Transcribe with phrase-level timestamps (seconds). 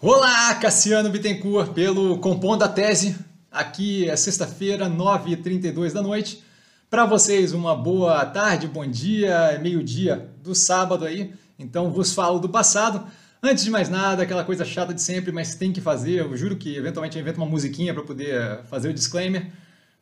[0.00, 3.16] Olá, Cassiano Bittencourt, pelo Compondo a Tese.
[3.50, 6.40] Aqui é sexta-feira, 9h32 da noite.
[6.88, 11.34] Para vocês, uma boa tarde, bom dia, meio-dia do sábado aí.
[11.58, 13.08] Então, vos falo do passado.
[13.42, 16.20] Antes de mais nada, aquela coisa chata de sempre, mas tem que fazer.
[16.20, 19.50] Eu juro que eventualmente eu invento uma musiquinha para poder fazer o disclaimer.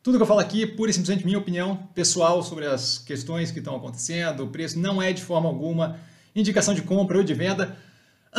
[0.03, 3.51] Tudo que eu falo aqui é pura e simplesmente minha opinião pessoal sobre as questões
[3.51, 4.45] que estão acontecendo.
[4.45, 5.99] O preço não é de forma alguma
[6.35, 7.79] indicação de compra ou de venda.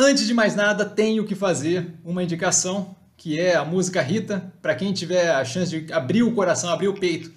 [0.00, 4.54] Antes de mais nada, tenho que fazer uma indicação, que é a música Rita.
[4.62, 7.32] Para quem tiver a chance de abrir o coração, abrir o peito,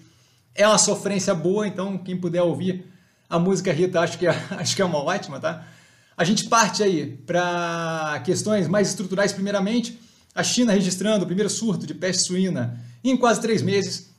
[0.54, 2.86] é uma sofrência boa, então quem puder ouvir
[3.28, 4.30] a música Rita, acho que é,
[4.60, 5.66] acho que é uma ótima, tá?
[6.16, 10.00] A gente parte aí para questões mais estruturais, primeiramente.
[10.36, 14.12] A China registrando o primeiro surto de peste suína em quase três meses.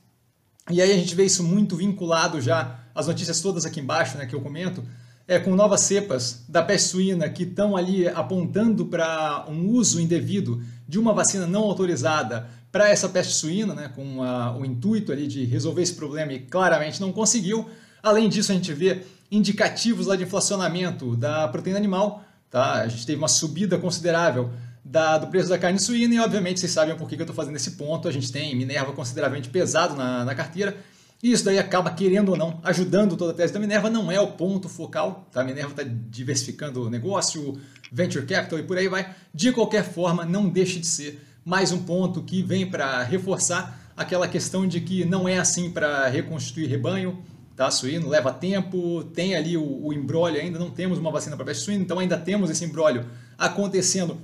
[0.69, 4.25] E aí a gente vê isso muito vinculado já às notícias todas aqui embaixo, né,
[4.25, 4.83] que eu comento,
[5.33, 10.61] é, com novas cepas da peste suína que estão ali apontando para um uso indevido
[10.87, 15.27] de uma vacina não autorizada para essa peste suína, né, com a, o intuito ali
[15.27, 17.67] de resolver esse problema e claramente não conseguiu.
[18.01, 22.81] Além disso, a gente vê indicativos lá de inflacionamento da proteína animal, tá?
[22.81, 24.51] A gente teve uma subida considerável
[24.85, 27.55] da, do preço da carne suína e, obviamente, vocês sabem por que eu estou fazendo
[27.55, 28.07] esse ponto.
[28.07, 30.75] A gente tem Minerva consideravelmente pesado na, na carteira
[31.23, 34.19] e isso daí acaba, querendo ou não, ajudando toda a tese da Minerva, não é
[34.19, 35.25] o ponto focal.
[35.31, 35.39] Tá?
[35.39, 37.57] A Minerva está diversificando o negócio,
[37.89, 39.09] venture capital e por aí vai.
[39.33, 44.27] De qualquer forma, não deixe de ser mais um ponto que vem para reforçar aquela
[44.27, 47.23] questão de que não é assim para reconstituir rebanho,
[47.55, 47.71] tá?
[47.71, 51.63] Suíno leva tempo, tem ali o, o embrólio, ainda não temos uma vacina para peste
[51.63, 53.05] suína, então ainda temos esse embrólio
[53.37, 54.17] acontecendo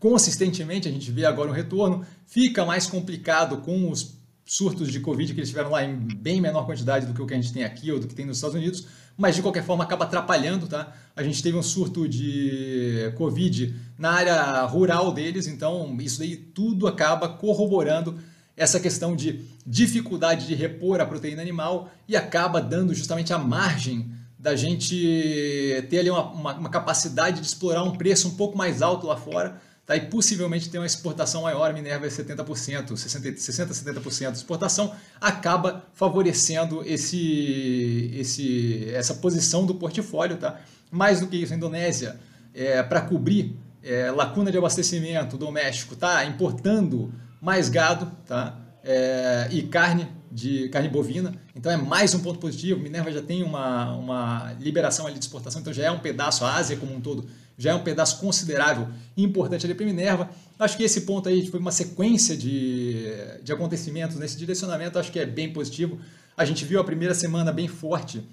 [0.00, 4.18] consistentemente, a gente vê agora um retorno, fica mais complicado com os
[4.50, 7.34] surtos de Covid que eles tiveram lá em bem menor quantidade do que o que
[7.34, 8.84] a gente tem aqui ou do que tem nos Estados Unidos,
[9.16, 10.92] mas de qualquer forma acaba atrapalhando, tá?
[11.14, 16.88] A gente teve um surto de Covid na área rural deles, então isso daí tudo
[16.88, 18.18] acaba corroborando
[18.56, 24.10] essa questão de dificuldade de repor a proteína animal e acaba dando justamente a margem
[24.36, 28.82] da gente ter ali uma, uma, uma capacidade de explorar um preço um pouco mais
[28.82, 29.96] alto lá fora Tá?
[29.96, 36.84] E possivelmente tem uma exportação maior, Minerva é 70%, 60%, 70% de exportação, acaba favorecendo
[36.86, 40.36] esse, esse, essa posição do portfólio.
[40.36, 40.60] Tá?
[40.92, 42.20] Mais do que isso, a Indonésia,
[42.54, 47.12] é, para cobrir é, lacuna de abastecimento doméstico, está importando
[47.42, 48.60] mais gado tá?
[48.84, 52.78] É, e carne de carne bovina, então é mais um ponto positivo.
[52.78, 56.54] Minerva já tem uma, uma liberação ali de exportação, então já é um pedaço, a
[56.54, 57.26] Ásia como um todo
[57.60, 60.30] já é um pedaço considerável e importante ali para Minerva.
[60.58, 63.04] Acho que esse ponto aí foi uma sequência de,
[63.42, 65.98] de acontecimentos nesse direcionamento, acho que é bem positivo.
[66.34, 68.24] A gente viu a primeira semana bem forte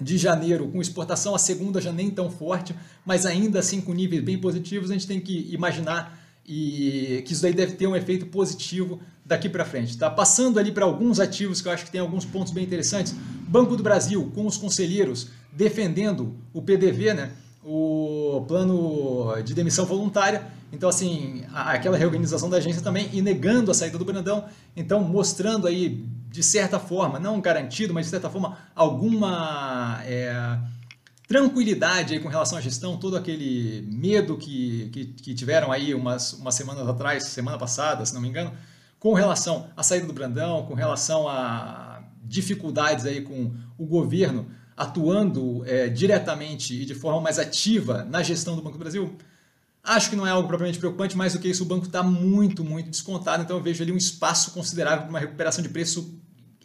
[0.00, 2.72] de janeiro com exportação, a segunda já nem tão forte,
[3.04, 7.42] mas ainda assim com níveis bem positivos, a gente tem que imaginar e que isso
[7.42, 9.98] daí deve ter um efeito positivo daqui para frente.
[9.98, 13.12] Tá passando ali para alguns ativos que eu acho que tem alguns pontos bem interessantes.
[13.48, 17.32] Banco do Brasil com os conselheiros defendendo o PDV, né?
[17.64, 20.50] O plano de demissão voluntária.
[20.72, 24.44] Então, assim, aquela reorganização da agência também e negando a saída do Brandão.
[24.76, 30.58] Então, mostrando aí, de certa forma, não garantido, mas de certa forma, alguma é,
[31.28, 36.32] tranquilidade aí com relação à gestão, todo aquele medo que, que, que, tiveram aí umas,
[36.32, 38.52] umas semanas atrás, semana passada, se não me engano,
[38.98, 44.46] com relação à saída do Brandão, com relação a dificuldades aí com o governo
[44.76, 49.16] atuando é, diretamente e de forma mais ativa na gestão do Banco do Brasil,
[49.82, 52.64] acho que não é algo propriamente preocupante, mais do que isso, o banco está muito,
[52.64, 56.18] muito descontado, então eu vejo ali um espaço considerável para uma recuperação de preço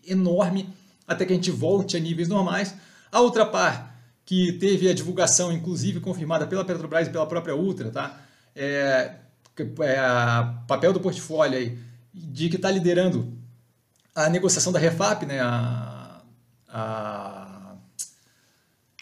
[0.07, 0.69] enorme
[1.07, 2.75] até que a gente volte a níveis normais.
[3.11, 3.95] A outra par,
[4.25, 8.19] que teve a divulgação, inclusive confirmada pela Petrobras e pela própria Ultra, tá?
[8.53, 9.15] É,
[9.57, 9.97] é
[10.67, 11.79] papel do portfólio aí,
[12.13, 13.33] de que está liderando
[14.13, 15.39] a negociação da Refap, né?
[15.39, 16.21] A,
[16.67, 17.46] a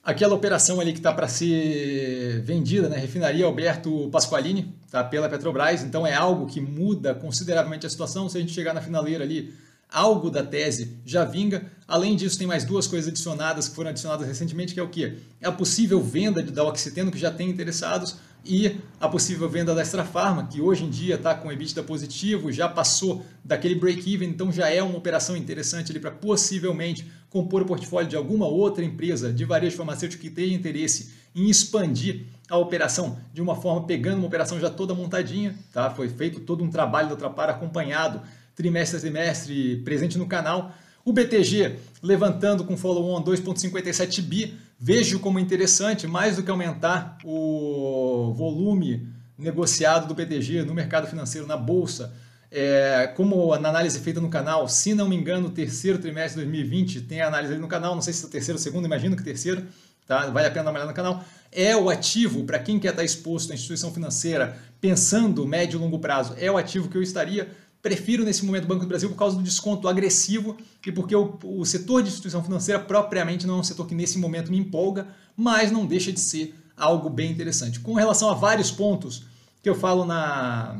[0.05, 5.83] aquela operação ali que está para ser vendida, né, refinaria Alberto Pasqualini, tá, pela Petrobras,
[5.83, 9.51] então é algo que muda consideravelmente a situação, se a gente chegar na finaleira ali,
[9.91, 14.27] algo da tese já vinga, além disso tem mais duas coisas adicionadas que foram adicionadas
[14.27, 15.17] recentemente, que é o que?
[15.39, 19.81] É a possível venda da Oxiteno, que já tem interessados, e a possível venda da
[19.81, 20.07] Extra
[20.49, 24.83] que hoje em dia está com EBITDA positivo, já passou daquele break-even, então já é
[24.83, 29.75] uma operação interessante ali para possivelmente compor o portfólio de alguma outra empresa de varejo
[29.75, 34.69] farmacêutico que tenha interesse em expandir a operação de uma forma pegando uma operação já
[34.69, 35.89] toda montadinha, tá?
[35.89, 38.21] Foi feito todo um trabalho da Trapar acompanhado
[38.55, 40.73] trimestre a trimestre presente no canal.
[41.03, 48.33] O BTG levantando com follow-on 2,57 bi, vejo como interessante, mais do que aumentar o
[48.35, 49.07] volume
[49.37, 52.13] negociado do PTG no mercado financeiro, na bolsa,
[52.51, 57.01] é, como na análise feita no canal, se não me engano, terceiro trimestre de 2020,
[57.01, 59.65] tem a análise ali no canal, não sei se é terceiro segundo, imagino que terceiro,
[60.07, 60.27] tá?
[60.27, 61.23] vale a pena dar uma olhada no canal.
[61.51, 65.99] É o ativo, para quem quer estar exposto à instituição financeira, pensando médio e longo
[65.99, 67.49] prazo, é o ativo que eu estaria.
[67.85, 71.37] Prefiro nesse momento o Banco do Brasil por causa do desconto agressivo e porque o,
[71.43, 75.05] o setor de instituição financeira propriamente não é um setor que nesse momento me empolga,
[75.37, 77.79] mas não deixa de ser algo bem interessante.
[77.79, 79.25] Com relação a vários pontos
[79.61, 80.79] que eu falo na,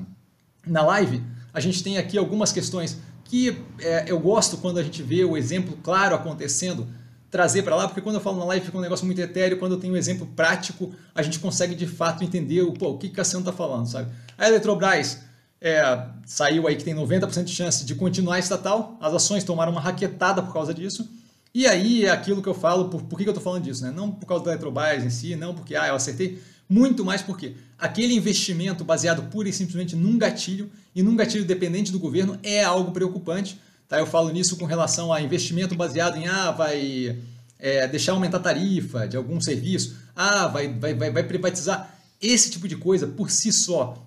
[0.65, 1.21] na live,
[1.53, 5.37] a gente tem aqui algumas questões que é, eu gosto quando a gente vê o
[5.37, 6.87] exemplo claro acontecendo,
[7.29, 9.73] trazer para lá, porque quando eu falo na live fica um negócio muito etéreo, quando
[9.73, 13.09] eu tenho um exemplo prático, a gente consegue de fato entender o, pô, o que,
[13.09, 14.09] Cassiano está falando, sabe?
[14.35, 15.19] A Eletrobras
[15.65, 19.81] é, saiu aí que tem 90% de chance de continuar estatal, as ações tomaram uma
[19.81, 21.09] raquetada por causa disso,
[21.51, 23.83] e aí é aquilo que eu falo, por, por que, que eu estou falando disso?
[23.83, 23.89] Né?
[23.89, 26.39] Não por causa da Eletrobras em si, não porque ah, eu acertei,
[26.69, 31.91] muito mais porque aquele investimento baseado pura e simplesmente num gatilho e num gatilho dependente
[31.91, 33.59] do governo é algo preocupante.
[33.89, 33.97] Tá?
[33.97, 37.17] Eu falo nisso com relação a investimento baseado em ah, vai
[37.57, 41.91] é, deixar aumentar a tarifa de algum serviço, ah, vai, vai, vai, vai privatizar.
[42.21, 44.05] Esse tipo de coisa, por si só,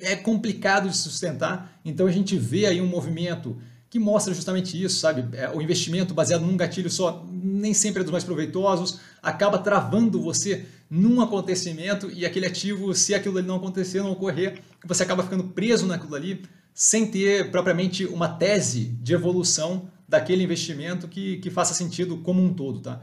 [0.00, 1.78] é complicado de sustentar.
[1.84, 3.56] Então a gente vê aí um movimento
[3.90, 5.36] que mostra justamente isso, sabe?
[5.36, 10.20] É, o investimento baseado num gatilho só nem sempre é dos mais proveitosos, acaba travando
[10.20, 15.22] você num acontecimento e aquele ativo, se aquilo ali não acontecer, não ocorrer, você acaba
[15.22, 16.42] ficando preso naquilo ali
[16.74, 22.52] sem ter propriamente uma tese de evolução daquele investimento que, que faça sentido como um
[22.52, 23.00] todo, tá?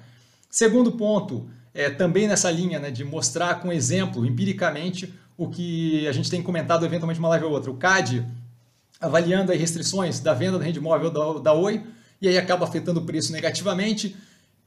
[0.50, 6.12] Segundo ponto, é, também nessa linha né, de mostrar com exemplo, empiricamente, o que a
[6.12, 7.72] gente tem comentado eventualmente uma live ou outra.
[7.72, 8.24] O CAD
[9.00, 11.84] avaliando as restrições da venda da rede móvel da, da Oi,
[12.22, 14.16] e aí acaba afetando o preço negativamente.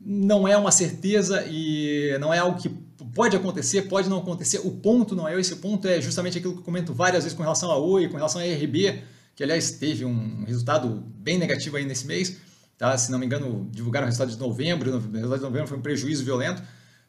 [0.00, 2.68] Não é uma certeza e não é algo que
[3.14, 4.58] pode acontecer, pode não acontecer.
[4.64, 7.44] O ponto não é esse, ponto é justamente aquilo que eu comento várias vezes com
[7.44, 9.00] relação a Oi, com relação a RB,
[9.36, 12.36] que aliás teve um resultado bem negativo aí nesse mês.
[12.76, 12.98] Tá?
[12.98, 15.82] Se não me engano, divulgaram o resultado de novembro, o resultado de novembro foi um
[15.82, 16.60] prejuízo violento.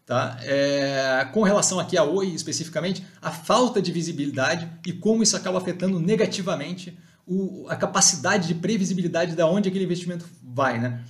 [0.05, 0.37] Tá?
[0.43, 5.57] É, com relação aqui a Oi especificamente, a falta de visibilidade e como isso acaba
[5.57, 10.79] afetando negativamente o, a capacidade de previsibilidade de onde aquele investimento vai.
[10.79, 11.01] Né?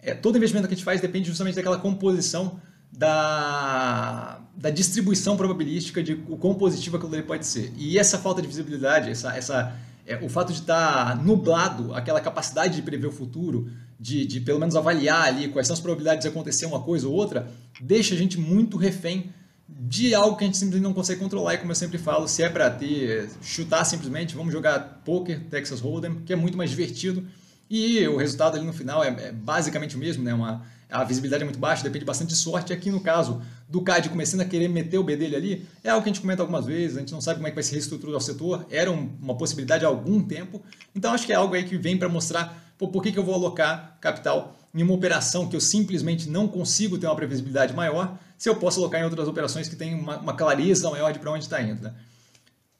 [0.00, 2.60] É, todo investimento que a gente faz depende justamente daquela composição
[2.92, 7.72] da, da distribuição probabilística de o quão positivo aquilo ali pode ser.
[7.76, 9.74] E essa falta de visibilidade, essa, essa,
[10.06, 13.68] é, o fato de estar tá nublado, aquela capacidade de prever o futuro,
[13.98, 17.14] de, de pelo menos avaliar ali quais são as probabilidades de acontecer uma coisa ou
[17.14, 17.50] outra,
[17.80, 19.32] deixa a gente muito refém
[19.68, 21.54] de algo que a gente simplesmente não consegue controlar.
[21.54, 25.80] E como eu sempre falo, se é para ter, chutar simplesmente, vamos jogar poker, Texas
[25.80, 27.24] Hold'em, que é muito mais divertido.
[27.68, 30.34] E o resultado ali no final é, é basicamente o mesmo, né?
[30.34, 32.72] Uma, a visibilidade é muito baixa, depende bastante de sorte.
[32.72, 36.02] Aqui no caso do CAD começando a querer meter o B dele ali, é algo
[36.02, 37.72] que a gente comenta algumas vezes, a gente não sabe como é que vai se
[37.72, 40.62] reestruturar o setor, era um, uma possibilidade há algum tempo.
[40.94, 43.24] Então acho que é algo aí que vem para mostrar pô, por que, que eu
[43.24, 48.18] vou alocar capital em uma operação que eu simplesmente não consigo ter uma previsibilidade maior,
[48.36, 51.30] se eu posso alocar em outras operações que têm uma, uma clareza maior de para
[51.30, 51.82] onde está indo.
[51.82, 51.94] Né?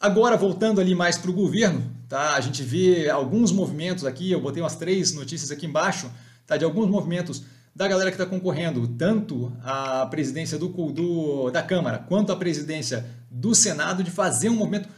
[0.00, 2.34] Agora, voltando ali mais para o governo, tá?
[2.34, 6.10] a gente vê alguns movimentos aqui, eu botei umas três notícias aqui embaixo,
[6.46, 6.56] tá?
[6.56, 7.44] de alguns movimentos
[7.74, 13.06] da galera que está concorrendo, tanto à presidência do, do, da Câmara quanto à presidência
[13.30, 14.88] do Senado, de fazer um movimento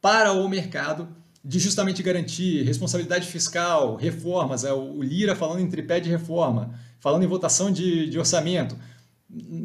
[0.00, 1.08] para o mercado,
[1.44, 7.24] de justamente garantir responsabilidade fiscal, reformas, é o Lira falando em tripé de reforma, falando
[7.24, 8.76] em votação de, de orçamento.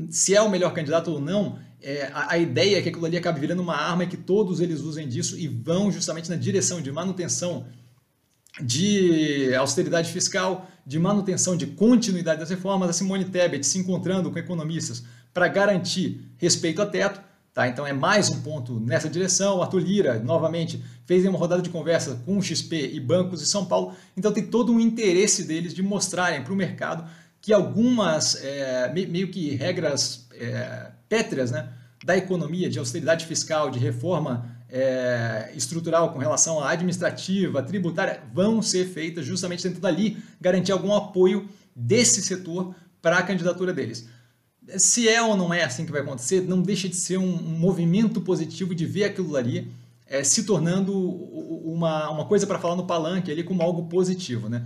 [0.09, 3.17] Se é o melhor candidato ou não, é, a, a, ideia é que aquilo ali
[3.17, 6.81] acabe virando uma arma e que todos eles usem disso e vão justamente na direção
[6.81, 7.67] de manutenção
[8.59, 14.39] de austeridade fiscal, de manutenção de continuidade das reformas, a Simone Tebet se encontrando com
[14.39, 15.03] economistas
[15.33, 17.21] para garantir respeito a teto.
[17.57, 17.67] Tá?
[17.67, 19.57] Então é mais um ponto nessa direção.
[19.57, 23.47] O Arthur Lira, novamente, fez uma rodada de conversa com o XP e bancos de
[23.47, 23.95] São Paulo.
[24.15, 27.09] Então tem todo um interesse deles de mostrarem para o mercado
[27.41, 31.67] que algumas é, meio que regras é, pétreas né,
[32.05, 38.61] da economia, de austeridade fiscal, de reforma é, estrutural com relação à administrativa, tributária, vão
[38.61, 44.07] ser feitas justamente tentando ali garantir algum apoio desse setor para a candidatura deles.
[44.75, 48.19] Se é ou não é assim que vai acontecer, não deixa de ser um, movimento
[48.19, 49.71] positivo de ver aquilo ali
[50.05, 54.49] é, se tornando uma, uma coisa para falar no palanque ali como algo positivo.
[54.49, 54.65] Né?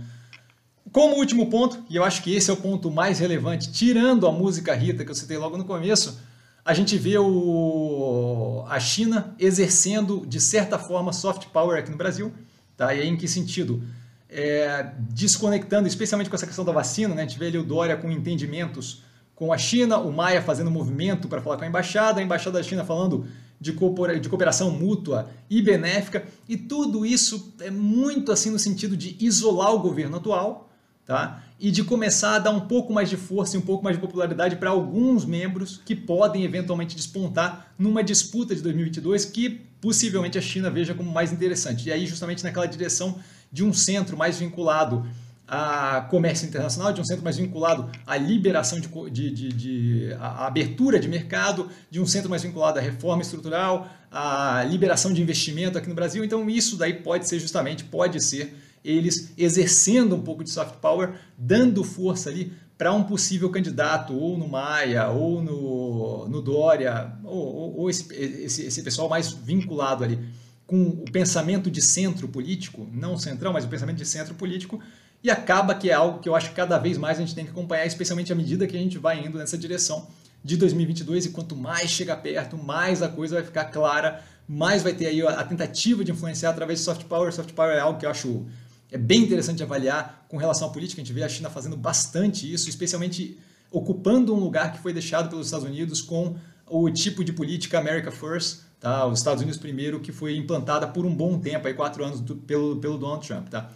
[0.90, 4.32] Como último ponto, e eu acho que esse é o ponto mais relevante, tirando a
[4.32, 6.18] música Rita que eu citei logo no começo,
[6.64, 12.32] a gente vê o, a China exercendo, de certa forma, soft power aqui no Brasil.
[12.76, 12.94] Tá?
[12.94, 13.82] E aí, em que sentido?
[14.28, 17.22] É, desconectando, especialmente com essa questão da vacina, né?
[17.22, 19.02] a gente vê ali o Dória com entendimentos
[19.42, 22.62] com a China, o Maia fazendo movimento para falar com a embaixada, a embaixada da
[22.62, 23.26] China falando
[23.60, 29.74] de cooperação mútua e benéfica, e tudo isso é muito assim no sentido de isolar
[29.74, 30.70] o governo atual,
[31.04, 31.42] tá?
[31.58, 34.00] E de começar a dar um pouco mais de força e um pouco mais de
[34.00, 40.40] popularidade para alguns membros que podem eventualmente despontar numa disputa de 2022 que possivelmente a
[40.40, 41.88] China veja como mais interessante.
[41.88, 43.18] E aí justamente naquela direção
[43.50, 45.04] de um centro mais vinculado
[45.46, 50.46] a comércio internacional, de um centro mais vinculado à liberação de, de, de, de à
[50.46, 55.76] abertura de mercado, de um centro mais vinculado à reforma estrutural, à liberação de investimento
[55.76, 56.24] aqui no Brasil.
[56.24, 61.12] Então isso daí pode ser justamente, pode ser eles exercendo um pouco de soft power,
[61.36, 67.54] dando força ali para um possível candidato, ou no Maia, ou no, no Dória, ou,
[67.54, 70.18] ou, ou esse, esse, esse pessoal mais vinculado ali
[70.66, 74.80] com o pensamento de centro político, não central, mas o pensamento de centro político,
[75.22, 77.44] e acaba que é algo que eu acho que cada vez mais a gente tem
[77.44, 80.08] que acompanhar, especialmente à medida que a gente vai indo nessa direção
[80.44, 84.92] de 2022 e quanto mais chega perto, mais a coisa vai ficar clara, mais vai
[84.92, 87.32] ter aí a tentativa de influenciar através de soft power.
[87.32, 88.44] Soft power é algo que eu acho
[88.90, 91.00] é bem interessante avaliar com relação à política.
[91.00, 93.38] A gente vê a China fazendo bastante isso, especialmente
[93.70, 96.36] ocupando um lugar que foi deixado pelos Estados Unidos com
[96.68, 99.06] o tipo de política America First, tá?
[99.06, 102.36] Os Estados Unidos primeiro, que foi implantada por um bom tempo, aí quatro anos do,
[102.36, 103.70] pelo, pelo Donald Trump, tá?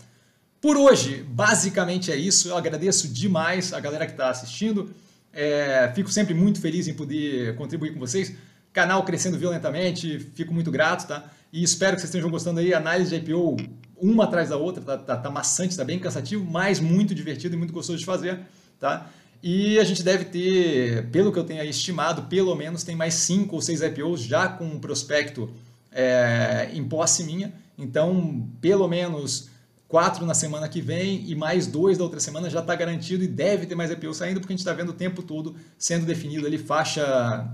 [0.60, 2.48] Por hoje, basicamente é isso.
[2.48, 4.90] Eu agradeço demais a galera que está assistindo.
[5.32, 8.32] É, fico sempre muito feliz em poder contribuir com vocês.
[8.72, 11.30] Canal crescendo violentamente, fico muito grato, tá?
[11.52, 12.74] E espero que vocês estejam gostando aí.
[12.74, 13.56] Análise de IPO
[13.98, 17.58] uma atrás da outra, tá, tá, tá maçante, tá bem cansativo, mas muito divertido e
[17.58, 18.40] muito gostoso de fazer,
[18.78, 19.10] tá?
[19.42, 23.54] E a gente deve ter, pelo que eu tenho estimado, pelo menos tem mais cinco
[23.54, 25.50] ou seis IPOs já com um prospecto
[25.92, 27.52] é, em posse minha.
[27.78, 29.48] Então, pelo menos
[29.88, 33.28] quatro na semana que vem e mais dois da outra semana já está garantido e
[33.28, 36.46] deve ter mais IPO saindo porque a gente está vendo o tempo todo sendo definido
[36.46, 37.48] ali faixa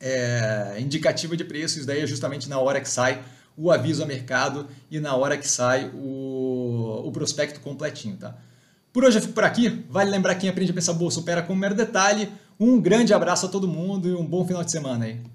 [0.00, 1.78] é, indicativa de preço.
[1.78, 3.22] Isso daí é justamente na hora que sai
[3.56, 8.36] o aviso a mercado e na hora que sai o, o prospecto completinho, tá?
[8.92, 9.84] Por hoje eu fico por aqui.
[9.90, 12.30] Vale lembrar quem aprende a pensar bolsa opera com um mero detalhe.
[12.60, 15.34] Um grande abraço a todo mundo e um bom final de semana aí.